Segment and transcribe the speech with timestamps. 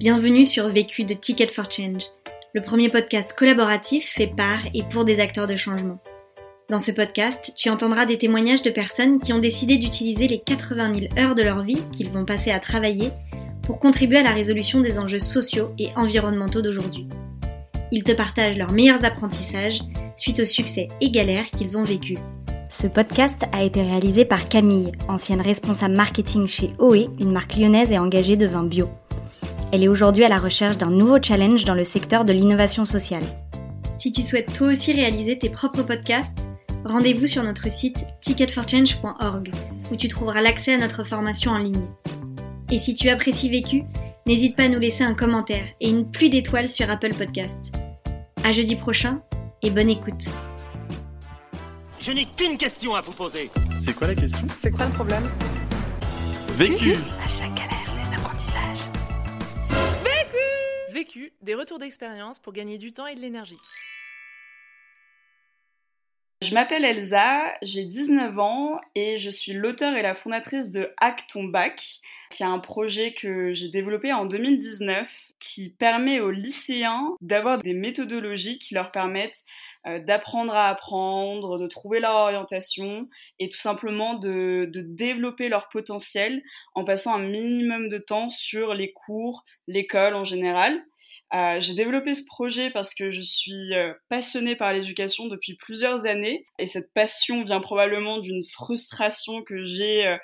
[0.00, 2.04] Bienvenue sur Vécu de Ticket for Change,
[2.54, 5.98] le premier podcast collaboratif fait par et pour des acteurs de changement.
[6.70, 10.96] Dans ce podcast, tu entendras des témoignages de personnes qui ont décidé d'utiliser les 80
[10.96, 13.10] 000 heures de leur vie qu'ils vont passer à travailler
[13.60, 17.06] pour contribuer à la résolution des enjeux sociaux et environnementaux d'aujourd'hui.
[17.92, 19.82] Ils te partagent leurs meilleurs apprentissages
[20.16, 22.18] suite aux succès et galères qu'ils ont vécus.
[22.70, 27.92] Ce podcast a été réalisé par Camille, ancienne responsable marketing chez OE, une marque lyonnaise
[27.92, 28.88] et engagée de vin bio.
[29.72, 33.22] Elle est aujourd'hui à la recherche d'un nouveau challenge dans le secteur de l'innovation sociale.
[33.96, 36.36] Si tu souhaites toi aussi réaliser tes propres podcasts,
[36.84, 39.52] rendez-vous sur notre site ticketforchange.org
[39.92, 41.86] où tu trouveras l'accès à notre formation en ligne.
[42.72, 43.84] Et si tu apprécies Vécu,
[44.26, 47.58] n'hésite pas à nous laisser un commentaire et une pluie d'étoiles sur Apple Podcast.
[48.42, 49.20] À jeudi prochain
[49.62, 50.30] et bonne écoute.
[52.00, 53.50] Je n'ai qu'une question à vous poser.
[53.78, 54.48] C'est quoi la question?
[54.58, 55.28] C'est quoi le problème?
[56.56, 57.69] Vécu À chaque
[61.42, 63.56] Des retours d'expérience pour gagner du temps et de l'énergie.
[66.42, 71.26] Je m'appelle Elsa, j'ai 19 ans et je suis l'auteur et la fondatrice de Hack
[71.26, 77.14] ton bac, qui est un projet que j'ai développé en 2019 qui permet aux lycéens
[77.20, 79.44] d'avoir des méthodologies qui leur permettent
[79.84, 86.42] d'apprendre à apprendre, de trouver leur orientation et tout simplement de, de développer leur potentiel
[86.74, 90.82] en passant un minimum de temps sur les cours, l'école en général.
[91.32, 96.06] Euh, j'ai développé ce projet parce que je suis euh, passionnée par l'éducation depuis plusieurs
[96.06, 100.16] années et cette passion vient probablement d'une frustration que j'ai euh,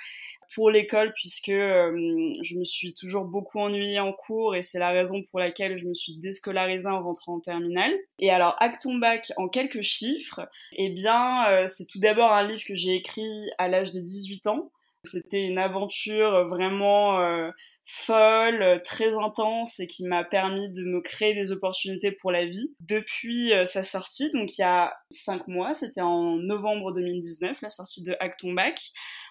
[0.55, 5.23] pour l'école puisque je me suis toujours beaucoup ennuyée en cours et c'est la raison
[5.31, 7.93] pour laquelle je me suis déscolarisée en rentrant en terminale.
[8.21, 12.77] Et alors Acton Bac en quelques chiffres, eh bien c'est tout d'abord un livre que
[12.77, 14.71] j'ai écrit à l'âge de 18 ans.
[15.03, 17.19] C'était une aventure vraiment
[17.87, 22.45] folle, euh, très intense et qui m'a permis de me créer des opportunités pour la
[22.45, 22.75] vie.
[22.81, 27.71] Depuis euh, sa sortie, donc il y a cinq mois, c'était en novembre 2019, la
[27.71, 28.81] sortie de Acton Back,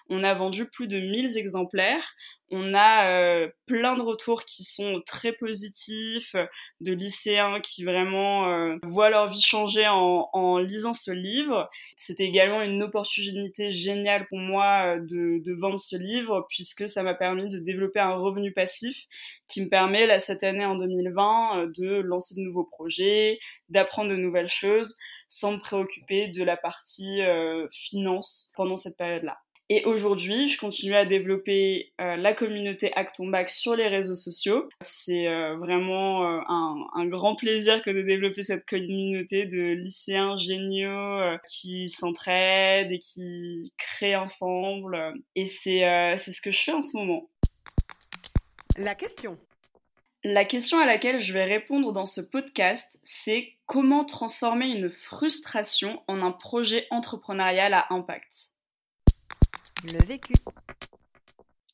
[0.08, 2.14] on a vendu plus de 1000 exemplaires.
[2.50, 6.36] On a euh, plein de retours qui sont très positifs,
[6.80, 11.68] de lycéens qui vraiment euh, voient leur vie changer en, en lisant ce livre.
[11.96, 17.02] C'était également une opportunité géniale pour moi euh, de, de vendre ce livre puisque ça
[17.02, 19.06] m'a permis de développer un revenu passif
[19.48, 23.40] qui me permet là cette année en 2020 de lancer de nouveaux projets,
[23.70, 24.96] d'apprendre de nouvelles choses
[25.28, 27.20] sans me préoccuper de la partie
[27.72, 29.36] finance pendant cette période-là.
[29.68, 34.68] Et aujourd'hui, je continue à développer euh, la communauté Acton Bac sur les réseaux sociaux.
[34.80, 40.36] C'est euh, vraiment euh, un, un, grand plaisir que de développer cette communauté de lycéens
[40.36, 45.14] géniaux qui s'entraident et qui créent ensemble.
[45.34, 47.28] Et c'est c'est ce que je fais en ce moment.
[48.76, 49.38] La question.
[50.22, 56.02] La question à laquelle je vais répondre dans ce podcast, c'est comment transformer une frustration
[56.06, 58.55] en un projet entrepreneurial à impact?
[59.92, 60.34] Le vécu.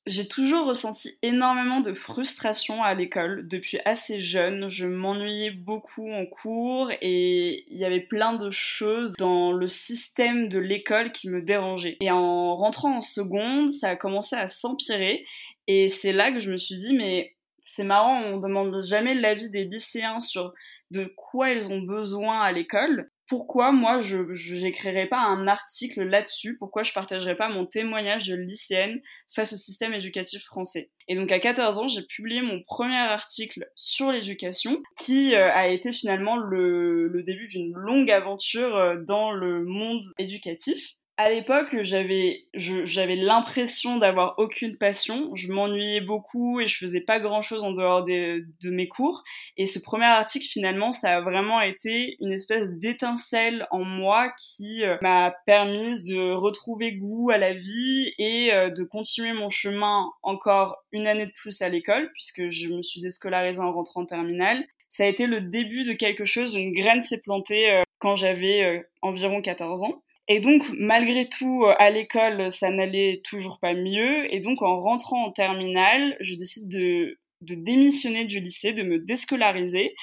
[0.07, 4.69] J'ai toujours ressenti énormément de frustration à l'école depuis assez jeune.
[4.69, 10.49] Je m'ennuyais beaucoup en cours et il y avait plein de choses dans le système
[10.49, 11.99] de l'école qui me dérangeaient.
[12.01, 15.25] Et en rentrant en seconde, ça a commencé à s'empirer
[15.69, 17.32] et c'est là que je me suis dit mais
[17.63, 20.53] c'est marrant, on demande jamais l'avis des lycéens sur
[20.91, 23.11] de quoi ils ont besoin à l'école.
[23.29, 28.35] Pourquoi moi je n'écrirais pas un article là-dessus, pourquoi je partagerais pas mon témoignage de
[28.35, 29.01] lycéenne
[29.33, 30.91] face au système éducatif français?
[31.09, 35.69] Et donc à 14 ans, j'ai publié mon premier article sur l'éducation qui euh, a
[35.69, 41.77] été finalement le, le début d'une longue aventure euh, dans le monde éducatif à l'époque,
[41.83, 45.31] j'avais, l'impression d'avoir aucune passion.
[45.37, 49.23] Je m'ennuyais beaucoup et je faisais pas grand chose en dehors de mes cours.
[49.57, 54.85] Et ce premier article, finalement, ça a vraiment été une espèce d'étincelle en moi qui
[54.85, 60.11] euh, m'a permis de retrouver goût à la vie et euh, de continuer mon chemin
[60.23, 64.07] encore une année de plus à l'école puisque je me suis déscolarisée en rentrant en
[64.07, 64.65] terminale.
[64.91, 68.85] Ça a été le début de quelque chose, une graine s'est plantée euh, quand j'avais
[69.01, 70.03] environ 14 ans.
[70.29, 74.33] Et donc, malgré tout, euh, à l'école, ça n'allait toujours pas mieux.
[74.33, 79.95] Et donc, en rentrant en terminale, je décide de, démissionner du lycée, de me déscolariser,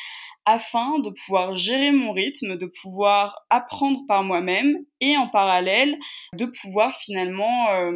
[0.46, 5.98] afin de pouvoir gérer mon rythme, de pouvoir apprendre par moi-même et en parallèle
[6.34, 7.92] de pouvoir finalement euh,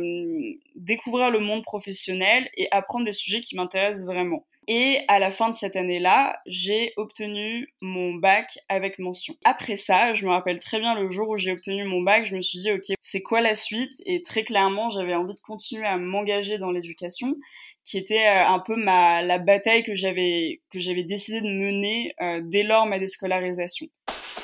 [0.76, 4.46] découvrir le monde professionnel et apprendre des sujets qui m'intéressent vraiment.
[4.68, 9.36] Et à la fin de cette année-là, j'ai obtenu mon bac avec mention.
[9.44, 12.36] Après ça, je me rappelle très bien le jour où j'ai obtenu mon bac, je
[12.36, 13.94] me suis dit, ok, c'est quoi la suite?
[14.06, 17.36] Et très clairement, j'avais envie de continuer à m'engager dans l'éducation,
[17.84, 22.14] qui était euh, un peu ma, la bataille que j'avais, que j'avais décidé de mener
[22.22, 23.88] euh, dès lors ma déscolarisation.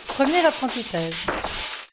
[0.08, 1.28] Premier apprentissage.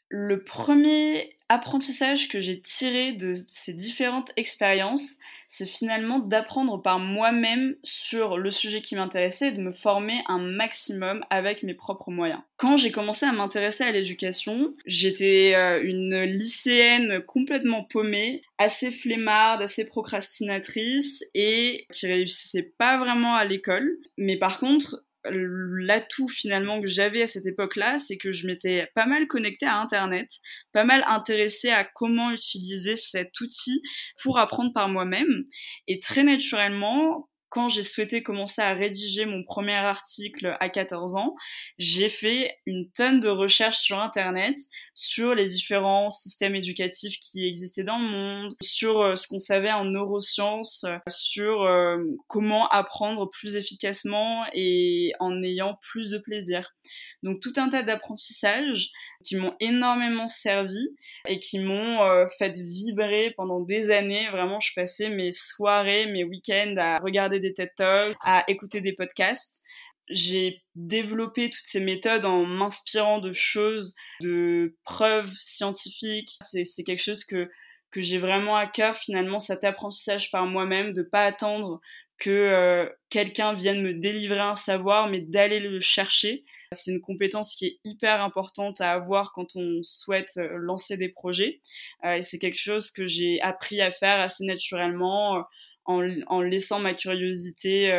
[0.09, 7.75] Le premier apprentissage que j'ai tiré de ces différentes expériences, c'est finalement d'apprendre par moi-même
[7.83, 12.41] sur le sujet qui m'intéressait et de me former un maximum avec mes propres moyens.
[12.57, 19.61] Quand j'ai commencé à m'intéresser à l'éducation, j'étais euh, une lycéenne complètement paumée, assez flemmarde,
[19.61, 23.97] assez procrastinatrice et qui réussissait pas vraiment à l'école.
[24.17, 29.05] Mais par contre, l'atout finalement que j'avais à cette époque-là, c'est que je m'étais pas
[29.05, 30.29] mal connectée à Internet,
[30.73, 33.81] pas mal intéressée à comment utiliser cet outil
[34.21, 35.45] pour apprendre par moi-même.
[35.87, 41.35] Et très naturellement, quand j'ai souhaité commencer à rédiger mon premier article à 14 ans,
[41.77, 44.55] j'ai fait une tonne de recherches sur Internet
[44.93, 49.71] sur les différents systèmes éducatifs qui existaient dans le monde, sur euh, ce qu'on savait
[49.71, 51.97] en neurosciences, sur euh,
[52.27, 56.75] comment apprendre plus efficacement et en ayant plus de plaisir.
[57.23, 58.91] Donc tout un tas d'apprentissages
[59.23, 60.89] qui m'ont énormément servi
[61.27, 64.29] et qui m'ont euh, fait vibrer pendant des années.
[64.29, 68.93] Vraiment, je passais mes soirées, mes week-ends à regarder des TED Talks, à écouter des
[68.93, 69.63] podcasts
[70.09, 76.37] j'ai développé toutes ces méthodes en m'inspirant de choses, de preuves scientifiques.
[76.41, 77.49] C'est quelque chose que,
[77.91, 81.81] que j'ai vraiment à cœur finalement, cet apprentissage par moi-même, de pas attendre
[82.19, 86.45] que euh, quelqu'un vienne me délivrer un savoir, mais d'aller le chercher.
[86.71, 91.09] C'est une compétence qui est hyper importante à avoir quand on souhaite euh, lancer des
[91.09, 91.61] projets.
[92.05, 95.45] Euh, et c'est quelque chose que j'ai appris à faire assez naturellement
[95.85, 97.91] en, en laissant ma curiosité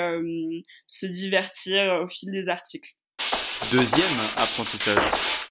[0.87, 2.95] se divertir au fil des articles.
[3.71, 5.03] Deuxième apprentissage.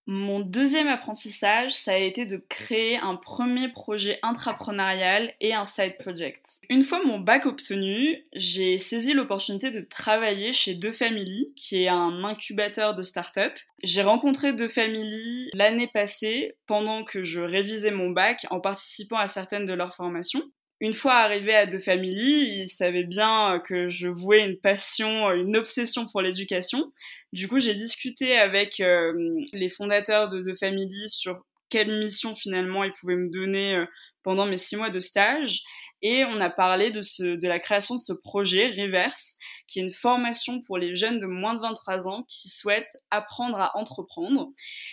[0.09, 5.97] Mon deuxième apprentissage, ça a été de créer un premier projet intrapreneurial et un side
[5.97, 6.61] project.
[6.69, 11.89] Une fois mon bac obtenu, j'ai saisi l'opportunité de travailler chez Deux Family, qui est
[11.89, 13.51] un incubateur de start-up.
[13.83, 19.27] J'ai rencontré Deux Family l'année passée pendant que je révisais mon bac en participant à
[19.27, 20.41] certaines de leurs formations
[20.79, 25.57] une fois arrivé à deux Family, ils savaient bien que je vouais une passion, une
[25.57, 26.91] obsession pour l'éducation.
[27.33, 29.13] Du coup, j'ai discuté avec euh,
[29.53, 33.85] les fondateurs de deux Family sur quelle mission finalement ils pouvaient me donner euh,
[34.23, 35.63] pendant mes six mois de stage.
[36.01, 39.83] Et on a parlé de, ce, de la création de ce projet Reverse, qui est
[39.83, 44.51] une formation pour les jeunes de moins de 23 ans qui souhaitent apprendre à entreprendre.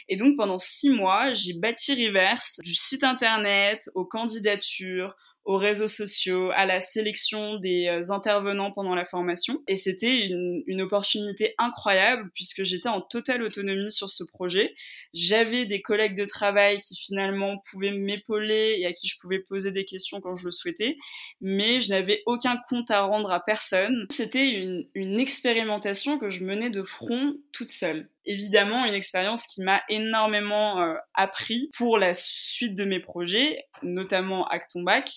[0.08, 5.14] Et donc pendant six mois, j'ai bâti Reverse du site internet aux candidatures,
[5.44, 9.62] aux réseaux sociaux, à la sélection des euh, intervenants pendant la formation.
[9.68, 14.74] Et c'était une, une, opportunité incroyable puisque j'étais en totale autonomie sur ce projet.
[15.12, 19.70] J'avais des collègues de travail qui finalement pouvaient m'épauler et à qui je pouvais poser
[19.70, 20.96] des questions quand je le souhaitais,
[21.40, 24.06] mais je n'avais aucun compte à rendre à personne.
[24.10, 29.62] C'était une, une expérimentation que je menais de front toute seule évidemment une expérience qui
[29.62, 35.10] m'a énormément euh, appris pour la suite de mes projets, notamment Acton Bac,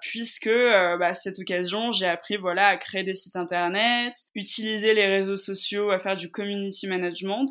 [0.00, 5.06] puisque euh, bah, cette occasion, j'ai appris voilà à créer des sites internet, utiliser les
[5.06, 7.48] réseaux sociaux, à faire du community management,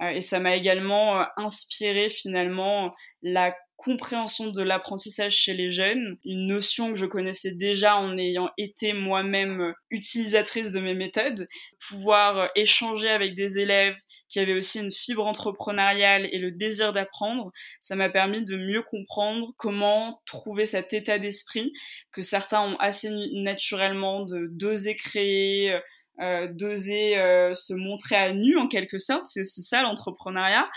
[0.00, 2.92] euh, et ça m'a également inspiré finalement
[3.22, 8.50] la compréhension de l'apprentissage chez les jeunes, une notion que je connaissais déjà en ayant
[8.56, 11.48] été moi-même utilisatrice de mes méthodes,
[11.88, 13.96] pouvoir échanger avec des élèves
[14.32, 18.82] qui avait aussi une fibre entrepreneuriale et le désir d'apprendre, ça m'a permis de mieux
[18.82, 21.72] comprendre comment trouver cet état d'esprit
[22.12, 25.78] que certains ont assez naturellement de d'oser créer,
[26.20, 30.68] euh, d'oser euh, se montrer à nu en quelque sorte, c'est ça l'entrepreneuriat,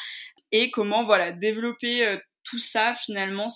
[0.52, 3.48] et comment voilà développer euh, tout ça finalement,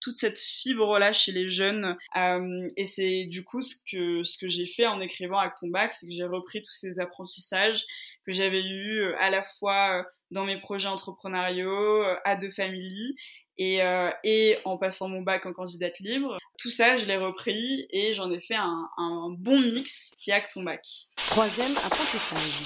[0.00, 1.96] toute cette fibre-là chez les jeunes.
[2.16, 5.92] Euh, et c'est du coup ce que, ce que j'ai fait en écrivant Acton Bac,
[5.92, 7.84] c'est que j'ai repris tous ces apprentissages
[8.26, 13.14] que j'avais eus euh, à la fois euh, dans mes projets entrepreneuriaux, à deux familles,
[13.58, 13.80] et,
[14.24, 16.38] et, en passant mon bac en candidate libre.
[16.58, 20.34] Tout ça, je l'ai repris et j'en ai fait un, un, bon mix qui est
[20.34, 20.82] Acton Bac.
[21.26, 22.62] Troisième apprentissage.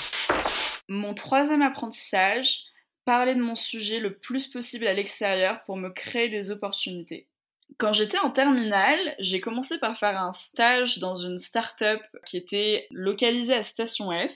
[0.89, 2.61] Mon troisième apprentissage,
[3.05, 7.29] parler de mon sujet le plus possible à l'extérieur pour me créer des opportunités.
[7.77, 12.87] Quand j'étais en terminale, j'ai commencé par faire un stage dans une start-up qui était
[12.91, 14.33] localisée à Station F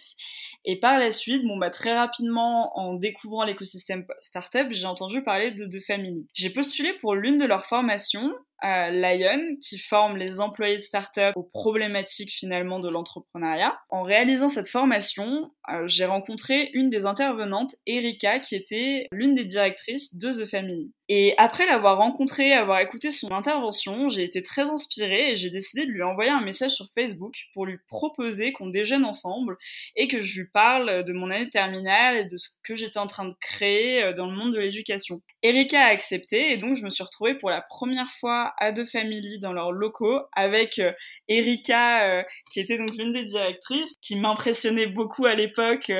[0.64, 5.66] Et par la suite, bah très rapidement, en découvrant l'écosystème startup, j'ai entendu parler de
[5.66, 6.26] The Family.
[6.32, 11.42] J'ai postulé pour l'une de leurs formations Lion, qui forme les employés de start-up aux
[11.42, 13.78] problématiques finalement de l'entrepreneuriat.
[13.90, 19.44] En réalisant cette formation, euh, j'ai rencontré une des intervenantes, Erika, qui était l'une des
[19.44, 20.92] directrices de The Family.
[21.10, 25.86] Et après l'avoir rencontrée, avoir écouté son intervention, j'ai été très inspirée et j'ai décidé
[25.86, 29.56] de lui envoyer un message sur Facebook pour lui proposer qu'on déjeune ensemble
[29.96, 33.06] et que je lui parle de mon année terminale et de ce que j'étais en
[33.06, 35.22] train de créer euh, dans le monde de l'éducation.
[35.42, 38.86] Erika a accepté et donc je me suis retrouvée pour la première fois à deux
[38.86, 40.92] familles dans leurs locaux avec euh,
[41.28, 45.92] Erika, euh, qui était donc l'une des directrices, qui m'impressionnait beaucoup à l'époque.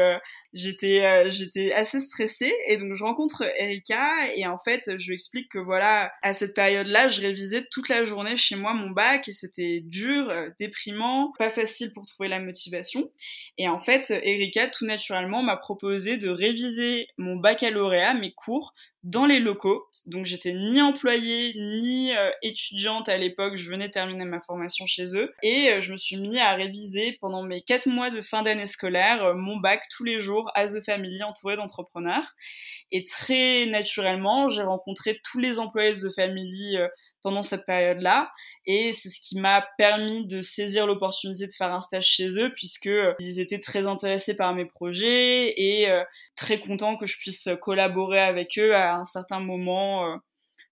[0.52, 5.50] j'étais, j'étais assez stressée et donc je rencontre Erika et en fait je lui explique
[5.50, 9.32] que voilà, à cette période-là, je révisais toute la journée chez moi mon bac et
[9.32, 13.10] c'était dur, euh, déprimant, pas facile pour trouver la motivation.
[13.58, 18.74] Et en fait, Erika, tout naturellement, m'a proposé de réviser mon baccalauréat, mes cours,
[19.04, 19.88] dans les locaux.
[20.06, 25.16] Donc j'étais ni employée ni euh, étudiante à l'époque, je venais terminer ma formation chez
[25.16, 28.42] eux et euh, je me suis mis à réviser pendant mes quatre mois de fin
[28.42, 32.34] d'année scolaire euh, mon bac tous les jours à The Family entouré d'entrepreneurs.
[32.90, 36.78] Et très naturellement, j'ai rencontré tous les employés de The Family
[37.22, 38.30] pendant cette période-là.
[38.66, 42.52] Et c'est ce qui m'a permis de saisir l'opportunité de faire un stage chez eux,
[42.54, 46.04] puisque euh, ils étaient très intéressés par mes projets et euh,
[46.36, 50.16] très contents que je puisse collaborer avec eux à un certain moment euh,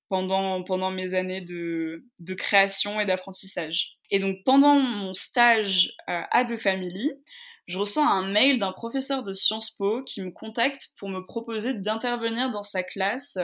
[0.08, 3.96] pendant, pendant mes années de, de création et d'apprentissage.
[4.10, 7.12] Et donc pendant mon stage à The Family,
[7.66, 11.74] je reçois un mail d'un professeur de Sciences Po qui me contacte pour me proposer
[11.74, 13.38] d'intervenir dans sa classe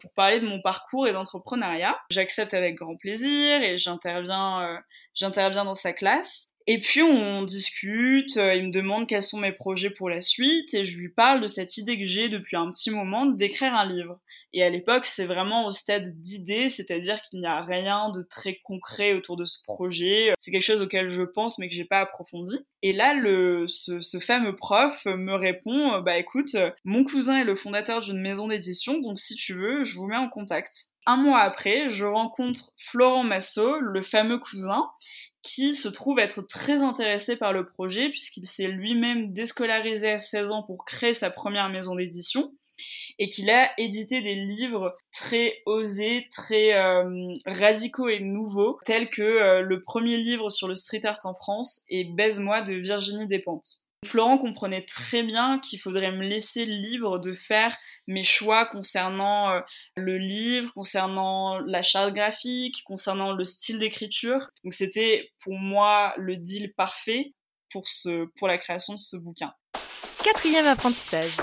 [0.00, 1.96] pour parler de mon parcours et d'entrepreneuriat.
[2.10, 4.78] J'accepte avec grand plaisir et j'interviens, euh,
[5.14, 6.52] j'interviens dans sa classe.
[6.70, 10.74] Et puis on discute, euh, il me demande quels sont mes projets pour la suite
[10.74, 13.86] et je lui parle de cette idée que j'ai depuis un petit moment d'écrire un
[13.86, 14.20] livre.
[14.52, 18.60] Et à l'époque, c'est vraiment au stade d'idée, c'est-à-dire qu'il n'y a rien de très
[18.64, 20.34] concret autour de ce projet.
[20.38, 22.58] C'est quelque chose auquel je pense, mais que j'ai pas approfondi.
[22.82, 23.14] Et là,
[23.66, 28.48] ce, ce, fameux prof me répond, bah écoute, mon cousin est le fondateur d'une maison
[28.48, 30.88] d'édition, donc si tu veux, je vous mets en contact.
[31.04, 34.84] Un mois après, je rencontre Florent Massot, le fameux cousin,
[35.48, 40.50] qui se trouve être très intéressé par le projet puisqu'il s'est lui-même déscolarisé à 16
[40.52, 42.52] ans pour créer sa première maison d'édition
[43.18, 49.22] et qu'il a édité des livres très osés, très euh, radicaux et nouveaux, tels que
[49.22, 53.87] euh, le premier livre sur le street art en France et Baise-moi de Virginie Despentes.
[54.06, 57.76] Florent comprenait très bien qu'il faudrait me laisser libre de faire
[58.06, 59.60] mes choix concernant euh,
[59.96, 64.50] le livre, concernant la charte graphique, concernant le style d'écriture.
[64.62, 67.34] Donc c'était pour moi le deal parfait
[67.70, 69.52] pour, ce, pour la création de ce bouquin.
[70.22, 71.36] Quatrième apprentissage.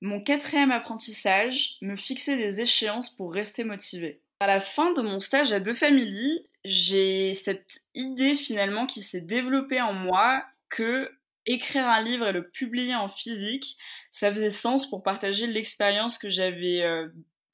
[0.00, 4.20] Mon quatrième apprentissage, me fixer des échéances pour rester motivé.
[4.40, 9.20] À la fin de mon stage à Deux Familles, j'ai cette idée finalement qui s'est
[9.20, 11.10] développée en moi que
[11.46, 13.76] écrire un livre et le publier en physique,
[14.10, 17.08] ça faisait sens pour partager l'expérience que j'avais euh,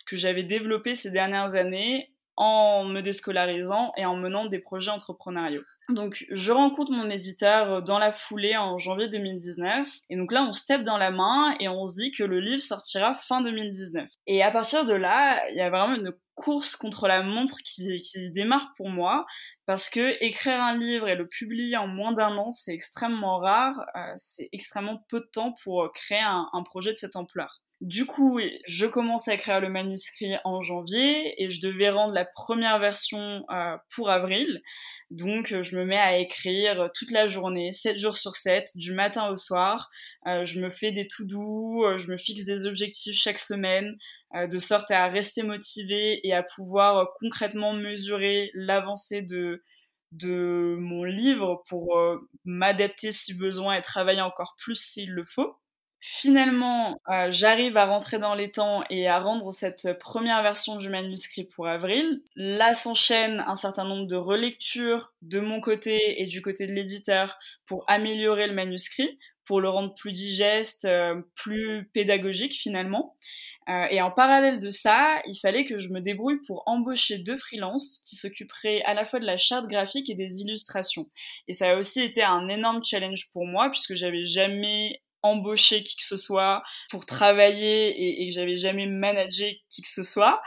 [0.07, 5.63] que j'avais développée ces dernières années en me déscolarisant et en menant des projets entrepreneuriaux.
[5.91, 10.47] Donc je rencontre mon éditeur euh, dans la foulée en janvier 2019 et donc là
[10.49, 13.43] on se tape dans la main et on se dit que le livre sortira fin
[13.43, 14.09] 2019.
[14.27, 18.31] Et à partir de là, il y a vraiment une course contre la montre qui,
[18.31, 19.27] démarre pour moi
[19.67, 23.79] parce que écrire un livre et le publier en moins d'un an c'est extrêmement rare,
[23.97, 27.61] euh, c'est extrêmement peu de temps pour créer un, un projet de cette ampleur.
[27.81, 32.27] Du coup, je commence à écrire le manuscrit en janvier et je devais rendre la
[32.27, 34.61] première version euh, pour avril.
[35.11, 38.93] Donc, euh, je me mets à écrire toute la journée, 7 jours sur 7, du
[38.93, 39.91] matin au soir.
[40.27, 43.97] Euh, je me fais des tout doux, je me fixe des objectifs chaque semaine,
[44.35, 49.65] de sorte à rester motivée et à pouvoir concrètement mesurer l'avancée de,
[50.13, 51.99] de mon livre pour
[52.45, 55.57] m'adapter si besoin et travailler encore plus s'il le faut.
[56.00, 60.88] Finalement, euh, j'arrive à rentrer dans les temps et à rendre cette première version du
[60.88, 62.23] manuscrit pour avril.
[62.37, 67.38] Là s'enchaîne un certain nombre de relectures de mon côté et du côté de l'éditeur
[67.66, 73.16] pour améliorer le manuscrit, pour le rendre plus digeste, euh, plus pédagogique finalement.
[73.69, 77.37] Euh, et en parallèle de ça, il fallait que je me débrouille pour embaucher deux
[77.37, 81.09] freelances qui s'occuperaient à la fois de la charte graphique et des illustrations.
[81.47, 85.97] Et ça a aussi été un énorme challenge pour moi puisque j'avais jamais embauché qui
[85.97, 90.41] que ce soit pour travailler et, et que j'avais jamais managé qui que ce soit.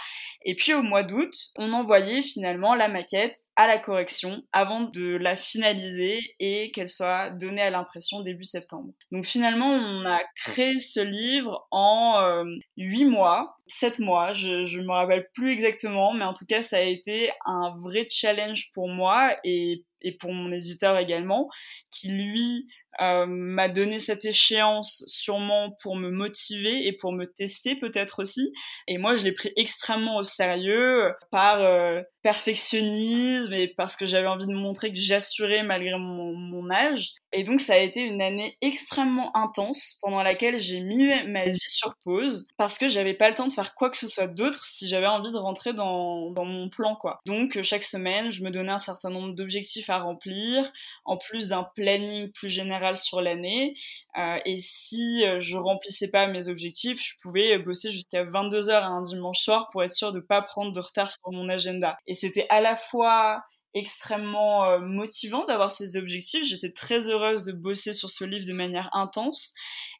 [0.44, 5.16] Et puis au mois d'août, on envoyait finalement la maquette à la correction avant de
[5.18, 8.94] la finaliser et qu'elle soit donnée à l'impression début septembre.
[9.12, 12.46] Donc finalement, on a créé ce livre en euh,
[12.78, 16.78] huit mois, sept mois, je, je me rappelle plus exactement, mais en tout cas, ça
[16.78, 21.50] a été un vrai challenge pour moi et et pour mon éditeur également,
[21.90, 22.68] qui lui
[23.02, 28.54] euh, m'a donné cette échéance sûrement pour me motiver et pour me tester peut-être aussi.
[28.88, 34.28] Et moi, je l'ai pris extrêmement au sérieux par euh, perfectionnisme et parce que j'avais
[34.28, 37.14] envie de montrer que j'assurais malgré mon, âge.
[37.34, 41.60] Et donc, ça a été une année extrêmement intense pendant laquelle j'ai mis ma vie
[41.60, 44.66] sur pause parce que j'avais pas le temps de faire quoi que ce soit d'autre
[44.66, 47.20] si j'avais envie de rentrer dans, dans mon plan, quoi.
[47.26, 50.72] Donc, chaque semaine, je me donnais un certain nombre d'objectifs à remplir,
[51.06, 53.76] en plus d'un planning plus général sur l'année.
[54.18, 58.84] Euh, et si euh, je remplissais pas mes objectifs, je pouvais bosser jusqu'à 22 heures
[58.84, 61.98] un dimanche soir pour être sûr de pas prendre de retard sur mon agenda.
[62.08, 63.42] Et c'était à la fois
[63.74, 66.46] extrêmement euh, motivant d'avoir ces objectifs.
[66.46, 69.54] J'étais très heureuse de bosser sur ce livre de manière intense.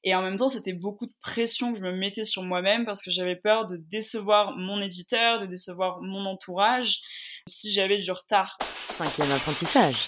[0.04, 3.02] Et en même temps, c'était beaucoup de pression que je me mettais sur moi-même parce
[3.02, 7.00] que j'avais peur de décevoir mon éditeur, de décevoir mon entourage
[7.48, 8.58] si j'avais du retard.
[8.90, 10.08] Cinquième apprentissage.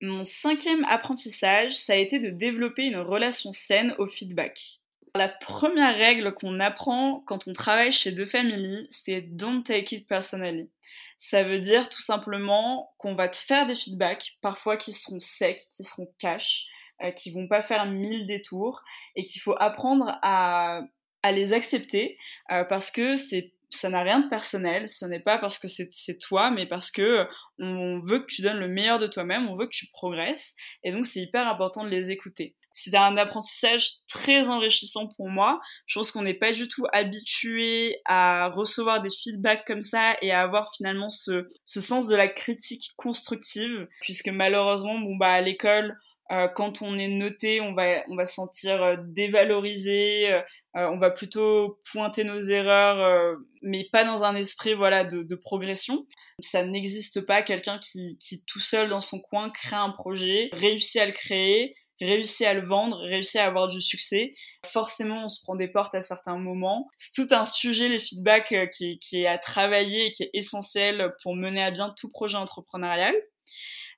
[0.00, 4.80] Mon cinquième apprentissage, ça a été de développer une relation saine au feedback.
[5.16, 10.06] La première règle qu'on apprend quand on travaille chez deux Family, c'est don't take it
[10.06, 10.70] personally.
[11.18, 15.60] Ça veut dire tout simplement qu'on va te faire des feedbacks, parfois qui seront secs,
[15.76, 16.66] qui seront cash,
[17.02, 18.82] euh, qui vont pas faire mille détours,
[19.16, 20.82] et qu'il faut apprendre à,
[21.30, 22.16] les accepter
[22.50, 26.18] euh, parce que c'est ça n'a rien de personnel, ce n'est pas parce que c'est
[26.18, 27.26] toi, mais parce que
[27.58, 30.92] on veut que tu donnes le meilleur de toi-même, on veut que tu progresses, et
[30.92, 32.56] donc c'est hyper important de les écouter.
[32.80, 35.60] C'était un apprentissage très enrichissant pour moi.
[35.86, 40.30] Je pense qu'on n'est pas du tout habitué à recevoir des feedbacks comme ça et
[40.30, 45.40] à avoir finalement ce, ce sens de la critique constructive, puisque malheureusement, bon bah à
[45.40, 45.98] l'école,
[46.30, 50.42] euh, quand on est noté, on va, on va se sentir euh, dévalorisé, euh,
[50.74, 56.06] on va plutôt pointer nos erreurs, mais pas dans un esprit voilà de, de progression.
[56.40, 61.00] Ça n'existe pas quelqu'un qui, qui tout seul dans son coin crée un projet, réussit
[61.00, 64.34] à le créer, réussit à le vendre, réussit à avoir du succès.
[64.64, 66.88] Forcément, on se prend des portes à certains moments.
[66.96, 71.12] C'est tout un sujet, les feedbacks, qui, qui est à travailler et qui est essentiel
[71.22, 73.14] pour mener à bien tout projet entrepreneurial.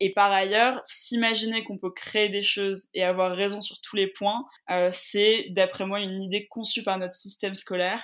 [0.01, 4.07] Et par ailleurs, s'imaginer qu'on peut créer des choses et avoir raison sur tous les
[4.07, 8.03] points, euh, c'est d'après moi une idée conçue par notre système scolaire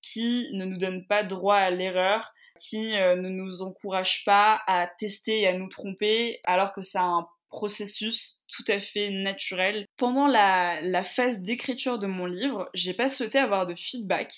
[0.00, 4.86] qui ne nous donne pas droit à l'erreur, qui euh, ne nous encourage pas à
[4.86, 9.86] tester et à nous tromper, alors que c'est un processus tout à fait naturel.
[9.96, 14.32] Pendant la, phase d'écriture de mon livre, j'ai pas souhaité avoir de feedback,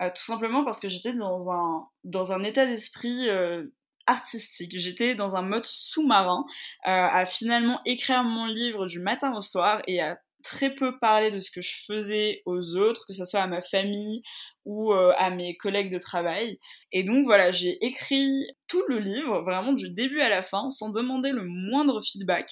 [0.00, 3.66] euh, tout simplement parce que j'étais dans un, dans un état d'esprit euh,
[4.06, 4.72] artistique.
[4.78, 6.46] J'étais dans un mode sous-marin
[6.86, 11.30] euh, à finalement écrire mon livre du matin au soir et à très peu parler
[11.30, 14.22] de ce que je faisais aux autres, que ce soit à ma famille
[14.64, 16.58] ou euh, à mes collègues de travail.
[16.92, 20.90] Et donc voilà, j'ai écrit tout le livre, vraiment du début à la fin, sans
[20.90, 22.50] demander le moindre feedback.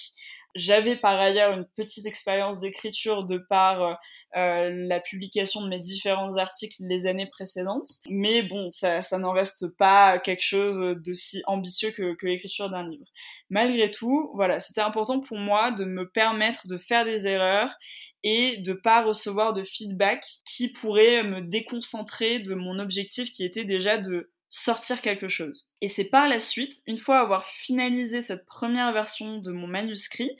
[0.55, 3.93] J'avais par ailleurs une petite expérience d'écriture de par euh,
[4.37, 9.67] euh, la publication de mes différents articles les années précédentes, mais bon, ça, n'en reste
[9.67, 13.05] pas quelque chose de si ambitieux que, que l'écriture d'un livre.
[13.49, 17.75] Malgré tout, voilà, c'était important pour moi de me permettre de faire des erreurs
[18.23, 23.65] et de pas recevoir de feedback qui pourrait me déconcentrer de mon objectif qui était
[23.65, 25.71] déjà de sortir quelque chose.
[25.81, 30.31] Et c'est par la suite, une fois avoir finalisé cette première version de mon manuscrit,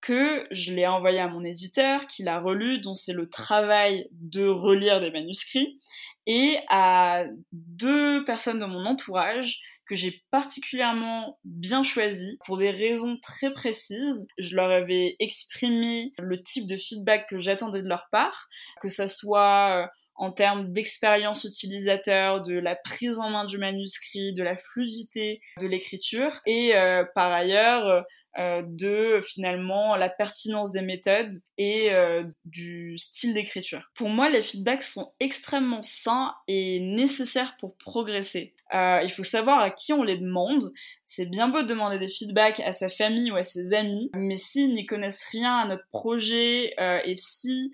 [0.00, 4.46] que je l'ai envoyé à mon éditeur, qui l'a relu, dont c'est le travail de
[4.46, 5.78] relire des manuscrits,
[6.26, 13.18] et à deux personnes de mon entourage que j'ai particulièrement bien choisi pour des raisons
[13.20, 14.26] très précises.
[14.38, 18.48] Je leur avais exprimé le type de feedback que j'attendais de leur part,
[18.80, 19.86] que ça soit euh,
[20.20, 25.66] en termes d'expérience utilisateur, de la prise en main du manuscrit, de la fluidité de
[25.66, 26.42] l'écriture.
[26.44, 28.02] Et euh, par ailleurs euh,
[28.38, 33.90] de finalement la pertinence des méthodes et euh, du style d'écriture.
[33.94, 38.54] Pour moi, les feedbacks sont extrêmement sains et nécessaires pour progresser.
[38.72, 40.72] Euh, il faut savoir à qui on les demande.
[41.04, 44.36] C'est bien beau de demander des feedbacks à sa famille ou à ses amis, mais
[44.36, 46.72] s'ils n'y connaissent rien à notre projet
[47.04, 47.72] et si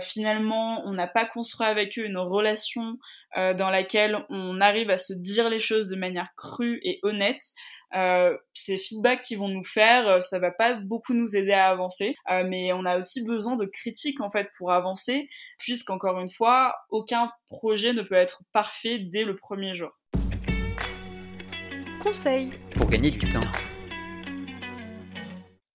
[0.00, 2.96] finalement on n'a pas construit avec eux une relation
[3.36, 7.42] dans laquelle on arrive à se dire les choses de manière crue et honnête,
[7.92, 12.14] ces feedbacks qu'ils vont nous faire, ça va pas beaucoup nous aider à avancer,
[12.46, 17.30] mais on a aussi besoin de critiques en fait pour avancer, puisqu'encore une fois, aucun
[17.48, 19.90] projet ne peut être parfait dès le premier jour.
[22.00, 23.40] Conseil Pour gagner du temps.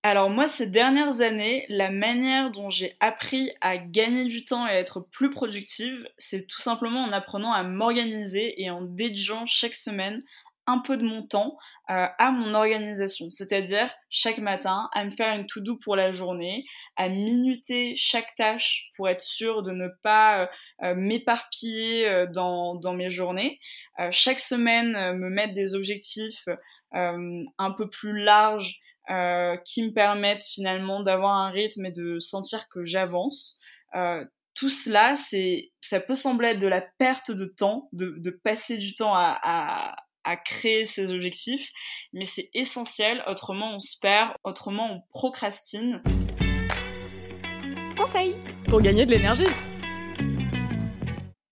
[0.06, 4.72] Alors moi, ces dernières années, la manière dont j'ai appris à gagner du temps et
[4.72, 9.76] à être plus productive, c'est tout simplement en apprenant à m'organiser et en dédiant chaque
[9.76, 10.22] semaine
[10.66, 11.58] un peu de mon temps
[11.90, 13.30] euh, à mon organisation.
[13.30, 18.90] C'est-à-dire chaque matin à me faire une to-do pour la journée, à minuter chaque tâche
[18.96, 20.48] pour être sûr de ne pas euh,
[20.84, 23.60] euh, m'éparpiller dans, dans, mes journées.
[24.12, 26.48] chaque semaine me mettre des objectifs
[26.92, 28.80] un peu plus larges
[29.66, 33.60] qui me permettent finalement d'avoir un rythme et de sentir que j'avance.
[34.56, 38.78] Tout cela, c'est, ça peut sembler être de la perte de temps, de, de passer
[38.78, 41.72] du temps à, à créer ces objectifs,
[42.14, 46.02] mais c'est essentiel, autrement on se perd, autrement on procrastine.
[47.98, 48.36] Conseil
[48.70, 49.46] pour gagner de l'énergie.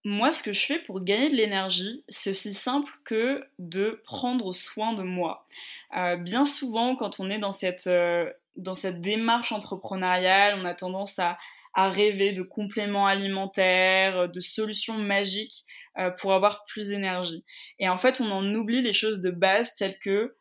[0.04, 4.52] Moi, ce que je fais pour gagner de l'énergie, c'est aussi simple que de prendre
[4.52, 5.48] soin de moi.
[5.96, 10.74] Euh, bien souvent, quand on est dans cette, euh, dans cette démarche entrepreneuriale, on a
[10.74, 11.38] tendance à,
[11.74, 15.64] à rêver de compléments alimentaires, de solutions magiques
[15.98, 17.44] euh, pour avoir plus d'énergie.
[17.80, 20.36] Et en fait, on en oublie les choses de base telles que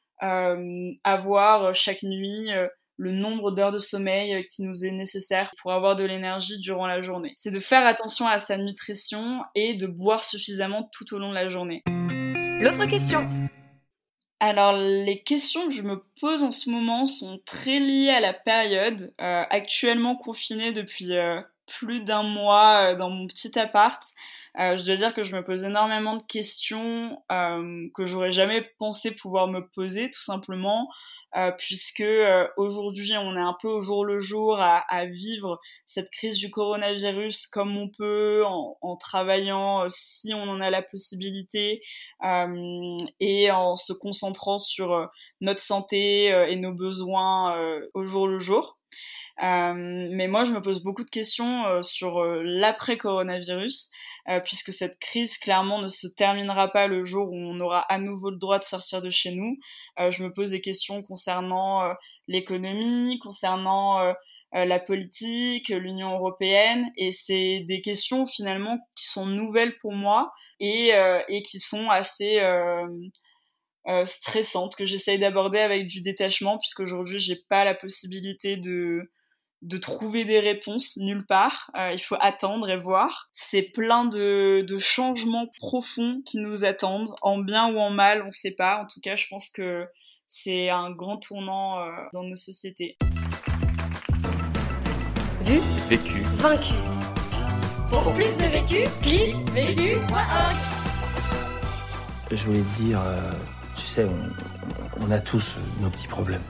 [1.02, 2.50] avoir chaque nuit
[3.00, 7.00] le nombre d'heures de sommeil qui nous est nécessaire pour avoir de l'énergie durant la
[7.00, 7.34] journée.
[7.38, 11.34] C'est de faire attention à sa nutrition et de boire suffisamment tout au long de
[11.34, 11.82] la journée.
[12.60, 13.26] L'autre question
[14.42, 18.32] alors, les questions que je me pose en ce moment sont très liées à la
[18.32, 24.02] période, euh, actuellement confinée depuis euh, plus d'un mois euh, dans mon petit appart.
[24.56, 29.48] Je dois dire que je me pose énormément de questions que j'aurais jamais pensé pouvoir
[29.48, 30.88] me poser, tout simplement.
[31.36, 36.10] Euh, puisque euh, aujourd'hui on est un peu au jour le jour à, vivre cette
[36.10, 41.82] crise du coronavirus comme on peut, en, travaillant euh, si on en a la possibilité
[43.20, 45.08] et en se concentrant sur
[45.40, 48.76] notre santé et nos besoins au jour le jour.
[49.42, 53.90] Euh, mais moi, je me pose beaucoup de questions euh, sur euh, l'après-coronavirus,
[54.44, 58.30] puisque cette crise, clairement, ne se terminera pas le jour où on aura à nouveau
[58.30, 59.56] le droit de sortir de chez nous.
[59.98, 61.94] je me pose des questions concernant
[62.28, 64.14] l'économie, concernant
[64.52, 70.92] la politique, l'Union européenne, et c'est des questions finalement qui sont nouvelles pour moi et,
[71.28, 72.40] et qui sont assez
[73.88, 79.10] euh, stressantes que j'essaye d'aborder avec du détachement, puisqu'aujourd'hui j'ai pas la possibilité de
[79.62, 81.70] de trouver des réponses nulle part.
[81.76, 83.28] Euh, il faut attendre et voir.
[83.32, 88.30] C'est plein de, de, changements profonds qui nous attendent, en bien ou en mal, on
[88.30, 88.82] sait pas.
[88.82, 89.86] En tout cas, je pense que
[90.26, 92.96] c'est un grand tournant euh, dans nos sociétés.
[95.42, 96.74] Vu Vécu Vaincu
[97.90, 100.56] Pour plus de vécu, clique vécu.org
[102.30, 103.32] Je voulais te dire, euh,
[103.76, 106.44] tu sais, on, on a tous nos petits problèmes.